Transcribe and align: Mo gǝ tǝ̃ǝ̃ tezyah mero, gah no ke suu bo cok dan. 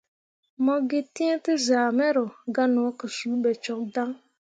Mo 0.63 0.73
gǝ 0.89 0.99
tǝ̃ǝ̃ 1.15 1.37
tezyah 1.45 1.89
mero, 1.97 2.25
gah 2.55 2.69
no 2.73 2.81
ke 2.97 3.05
suu 3.15 3.35
bo 3.41 3.51
cok 3.63 3.81
dan. 3.93 4.11